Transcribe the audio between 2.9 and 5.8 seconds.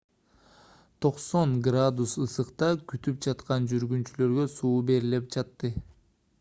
күтүп жаткан жүргүнчүлөргө суу берилип жатты